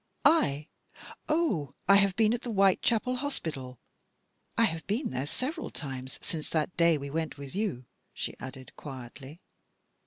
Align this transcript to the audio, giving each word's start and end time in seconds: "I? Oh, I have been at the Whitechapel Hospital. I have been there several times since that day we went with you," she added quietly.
"I? 0.41 0.67
Oh, 1.29 1.75
I 1.87 1.97
have 1.97 2.15
been 2.15 2.33
at 2.33 2.41
the 2.41 2.49
Whitechapel 2.49 3.17
Hospital. 3.17 3.77
I 4.57 4.63
have 4.63 4.87
been 4.87 5.11
there 5.11 5.27
several 5.27 5.69
times 5.69 6.17
since 6.23 6.49
that 6.49 6.75
day 6.75 6.97
we 6.97 7.11
went 7.11 7.37
with 7.37 7.53
you," 7.53 7.85
she 8.11 8.33
added 8.39 8.75
quietly. 8.75 9.41